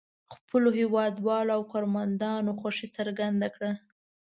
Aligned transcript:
خپلو 0.35 0.69
هېوادوالو 0.79 1.51
او 1.57 1.61
کارمندانو 1.71 2.51
خوښي 2.59 2.87
څرګنده 2.97 3.47
کړه. 3.55 3.71